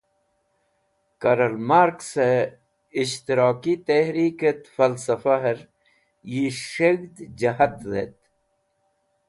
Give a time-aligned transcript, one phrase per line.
[1.21, 2.29] Karl Markse
[3.01, 5.59] Ishtiraki Tehriket Falsafaher
[6.31, 8.17] yi S̃hẽghd Jahat dhet.